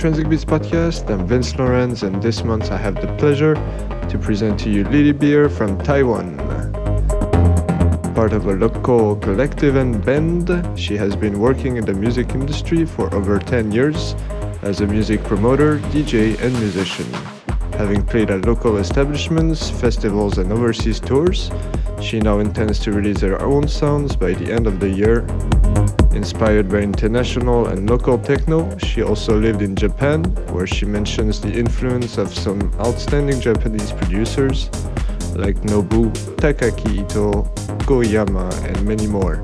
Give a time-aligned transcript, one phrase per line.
[0.00, 1.10] Intransik Beats podcast.
[1.10, 3.54] I'm Vince Lorenz, and this month I have the pleasure
[4.08, 6.38] to present to you Lily Beer from Taiwan.
[8.14, 12.86] Part of a local collective and band, she has been working in the music industry
[12.86, 14.14] for over 10 years
[14.62, 17.04] as a music promoter, DJ, and musician.
[17.74, 21.50] Having played at local establishments, festivals, and overseas tours,
[22.00, 25.26] she now intends to release her own sounds by the end of the year
[26.20, 31.50] Inspired by international and local techno, she also lived in Japan, where she mentions the
[31.50, 34.68] influence of some outstanding Japanese producers
[35.34, 37.48] like Nobu, Takaaki Itoh,
[37.86, 39.42] Koyama, and many more.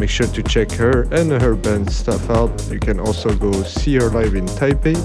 [0.00, 2.50] Make sure to check her and her band stuff out.
[2.68, 4.96] You can also go see her live in Taipei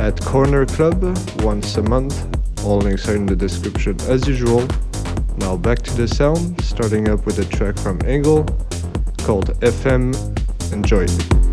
[0.00, 1.00] at Korner Club
[1.44, 2.26] once a month.
[2.64, 4.66] All links are in the description as usual.
[5.36, 8.44] Now back to the sound, starting up with a track from Angle
[9.24, 10.12] called FM.
[10.72, 11.43] Enjoy.